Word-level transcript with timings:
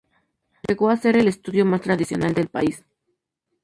Llegó 0.67 0.89
a 0.89 0.97
ser 0.97 1.15
el 1.15 1.27
estudio 1.27 1.63
más 1.63 1.81
tradicional 1.81 2.33
del 2.33 2.47
país. 2.49 2.83